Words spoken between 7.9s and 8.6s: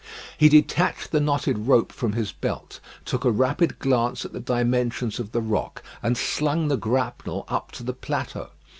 plateau.